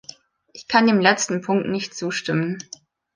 Ich 0.51 0.67
kann 0.67 0.87
dem 0.87 0.99
letzten 0.99 1.41
Punkt 1.41 1.67
nicht 1.69 1.93
zustimmen. 1.93 2.57